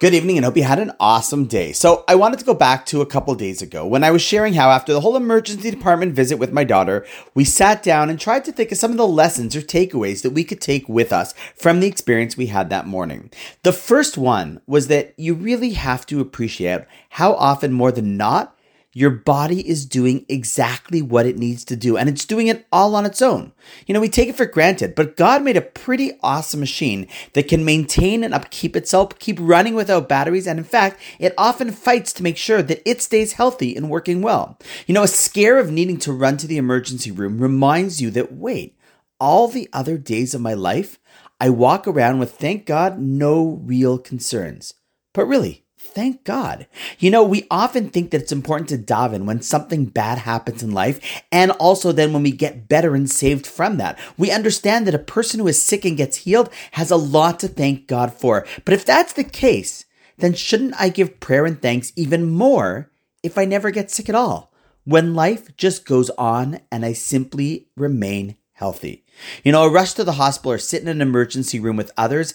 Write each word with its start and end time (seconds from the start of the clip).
Good 0.00 0.14
evening 0.14 0.36
and 0.36 0.44
hope 0.44 0.56
you 0.56 0.62
had 0.62 0.78
an 0.78 0.92
awesome 1.00 1.46
day. 1.46 1.72
So, 1.72 2.04
I 2.06 2.14
wanted 2.14 2.38
to 2.38 2.44
go 2.44 2.54
back 2.54 2.86
to 2.86 3.00
a 3.00 3.06
couple 3.06 3.34
days 3.34 3.60
ago 3.62 3.84
when 3.84 4.04
I 4.04 4.12
was 4.12 4.22
sharing 4.22 4.54
how, 4.54 4.70
after 4.70 4.92
the 4.92 5.00
whole 5.00 5.16
emergency 5.16 5.72
department 5.72 6.14
visit 6.14 6.38
with 6.38 6.52
my 6.52 6.62
daughter, 6.62 7.04
we 7.34 7.44
sat 7.44 7.82
down 7.82 8.08
and 8.08 8.20
tried 8.20 8.44
to 8.44 8.52
think 8.52 8.70
of 8.70 8.78
some 8.78 8.92
of 8.92 8.96
the 8.96 9.08
lessons 9.08 9.56
or 9.56 9.60
takeaways 9.60 10.22
that 10.22 10.30
we 10.30 10.44
could 10.44 10.60
take 10.60 10.88
with 10.88 11.12
us 11.12 11.34
from 11.56 11.80
the 11.80 11.88
experience 11.88 12.36
we 12.36 12.46
had 12.46 12.70
that 12.70 12.86
morning. 12.86 13.32
The 13.64 13.72
first 13.72 14.16
one 14.16 14.60
was 14.68 14.86
that 14.86 15.14
you 15.16 15.34
really 15.34 15.70
have 15.70 16.06
to 16.06 16.20
appreciate 16.20 16.82
how 17.08 17.32
often 17.32 17.72
more 17.72 17.90
than 17.90 18.16
not, 18.16 18.56
your 18.98 19.10
body 19.10 19.66
is 19.68 19.86
doing 19.86 20.26
exactly 20.28 21.00
what 21.00 21.24
it 21.24 21.38
needs 21.38 21.64
to 21.66 21.76
do, 21.76 21.96
and 21.96 22.08
it's 22.08 22.24
doing 22.24 22.48
it 22.48 22.66
all 22.72 22.96
on 22.96 23.06
its 23.06 23.22
own. 23.22 23.52
You 23.86 23.94
know, 23.94 24.00
we 24.00 24.08
take 24.08 24.28
it 24.28 24.36
for 24.36 24.44
granted, 24.44 24.96
but 24.96 25.16
God 25.16 25.44
made 25.44 25.56
a 25.56 25.60
pretty 25.60 26.18
awesome 26.20 26.58
machine 26.58 27.06
that 27.34 27.46
can 27.46 27.64
maintain 27.64 28.24
and 28.24 28.34
upkeep 28.34 28.74
itself, 28.74 29.16
keep 29.20 29.38
running 29.40 29.76
without 29.76 30.08
batteries, 30.08 30.48
and 30.48 30.58
in 30.58 30.64
fact, 30.64 31.00
it 31.20 31.32
often 31.38 31.70
fights 31.70 32.12
to 32.14 32.24
make 32.24 32.36
sure 32.36 32.60
that 32.60 32.82
it 32.84 33.00
stays 33.00 33.34
healthy 33.34 33.76
and 33.76 33.88
working 33.88 34.20
well. 34.20 34.58
You 34.88 34.94
know, 34.94 35.04
a 35.04 35.08
scare 35.08 35.60
of 35.60 35.70
needing 35.70 35.98
to 35.98 36.12
run 36.12 36.36
to 36.38 36.48
the 36.48 36.58
emergency 36.58 37.12
room 37.12 37.38
reminds 37.38 38.02
you 38.02 38.10
that 38.10 38.32
wait, 38.32 38.76
all 39.20 39.46
the 39.46 39.68
other 39.72 39.96
days 39.96 40.34
of 40.34 40.40
my 40.40 40.54
life, 40.54 40.98
I 41.40 41.50
walk 41.50 41.86
around 41.86 42.18
with, 42.18 42.32
thank 42.32 42.66
God, 42.66 42.98
no 42.98 43.60
real 43.62 43.96
concerns. 43.96 44.74
But 45.14 45.26
really, 45.26 45.66
Thank 45.80 46.24
God. 46.24 46.66
You 46.98 47.12
know, 47.12 47.22
we 47.22 47.46
often 47.52 47.88
think 47.88 48.10
that 48.10 48.20
it's 48.20 48.32
important 48.32 48.68
to 48.70 48.78
daven 48.78 49.26
when 49.26 49.42
something 49.42 49.86
bad 49.86 50.18
happens 50.18 50.60
in 50.60 50.72
life, 50.72 51.22
and 51.30 51.52
also 51.52 51.92
then 51.92 52.12
when 52.12 52.24
we 52.24 52.32
get 52.32 52.68
better 52.68 52.96
and 52.96 53.08
saved 53.08 53.46
from 53.46 53.76
that. 53.76 53.96
We 54.18 54.32
understand 54.32 54.86
that 54.86 54.94
a 54.94 54.98
person 54.98 55.38
who 55.38 55.46
is 55.46 55.62
sick 55.62 55.84
and 55.84 55.96
gets 55.96 56.18
healed 56.18 56.50
has 56.72 56.90
a 56.90 56.96
lot 56.96 57.38
to 57.40 57.48
thank 57.48 57.86
God 57.86 58.12
for. 58.12 58.44
But 58.64 58.74
if 58.74 58.84
that's 58.84 59.12
the 59.12 59.22
case, 59.22 59.84
then 60.18 60.34
shouldn't 60.34 60.74
I 60.80 60.88
give 60.88 61.20
prayer 61.20 61.46
and 61.46 61.62
thanks 61.62 61.92
even 61.94 62.28
more 62.28 62.90
if 63.22 63.38
I 63.38 63.44
never 63.44 63.70
get 63.70 63.90
sick 63.90 64.08
at 64.08 64.16
all? 64.16 64.52
When 64.84 65.14
life 65.14 65.56
just 65.56 65.86
goes 65.86 66.10
on 66.10 66.60
and 66.72 66.84
I 66.84 66.92
simply 66.92 67.68
remain 67.76 68.36
healthy. 68.58 69.04
You 69.44 69.52
know, 69.52 69.64
a 69.64 69.70
rush 69.70 69.92
to 69.92 70.02
the 70.02 70.12
hospital 70.12 70.52
or 70.52 70.58
sit 70.58 70.82
in 70.82 70.88
an 70.88 71.00
emergency 71.00 71.60
room 71.60 71.76
with 71.76 71.92
others 71.96 72.34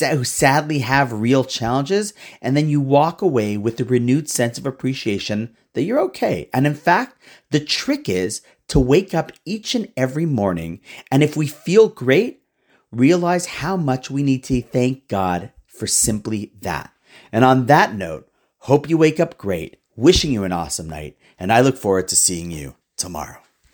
who 0.00 0.24
sadly 0.24 0.80
have 0.80 1.12
real 1.12 1.44
challenges, 1.44 2.12
and 2.42 2.56
then 2.56 2.68
you 2.68 2.80
walk 2.80 3.22
away 3.22 3.56
with 3.56 3.78
a 3.78 3.84
renewed 3.84 4.28
sense 4.28 4.58
of 4.58 4.66
appreciation 4.66 5.56
that 5.74 5.84
you're 5.84 6.00
okay. 6.00 6.50
And 6.52 6.66
in 6.66 6.74
fact, 6.74 7.22
the 7.50 7.60
trick 7.60 8.08
is 8.08 8.42
to 8.66 8.80
wake 8.80 9.14
up 9.14 9.30
each 9.44 9.76
and 9.76 9.92
every 9.96 10.26
morning, 10.26 10.80
and 11.10 11.22
if 11.22 11.36
we 11.36 11.46
feel 11.46 11.88
great, 11.88 12.42
realize 12.90 13.46
how 13.46 13.76
much 13.76 14.10
we 14.10 14.24
need 14.24 14.42
to 14.44 14.60
thank 14.60 15.06
God 15.06 15.52
for 15.68 15.86
simply 15.86 16.52
that. 16.62 16.92
And 17.30 17.44
on 17.44 17.66
that 17.66 17.94
note, 17.94 18.28
hope 18.58 18.90
you 18.90 18.98
wake 18.98 19.20
up 19.20 19.38
great, 19.38 19.76
wishing 19.94 20.32
you 20.32 20.42
an 20.42 20.50
awesome 20.50 20.88
night, 20.88 21.16
and 21.38 21.52
I 21.52 21.60
look 21.60 21.76
forward 21.76 22.08
to 22.08 22.16
seeing 22.16 22.50
you 22.50 22.74
tomorrow. 22.96 23.38